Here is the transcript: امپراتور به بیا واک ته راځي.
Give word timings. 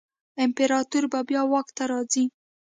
امپراتور 0.45 1.03
به 1.11 1.19
بیا 1.29 1.41
واک 1.51 1.67
ته 1.77 1.83
راځي. 1.91 2.25